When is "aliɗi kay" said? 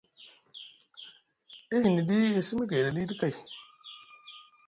2.91-3.33